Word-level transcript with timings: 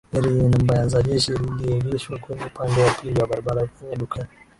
Gari 0.13 0.27
lenye 0.29 0.49
namba 0.49 0.77
za 0.91 1.03
jeshi 1.03 1.31
liliegeshwa 1.31 2.17
kwenye 2.17 2.45
upande 2.45 2.83
wa 2.83 2.91
pili 2.91 3.21
wa 3.21 3.27
barabara 3.27 3.67
kwenye 3.67 3.95
duka 3.95 4.27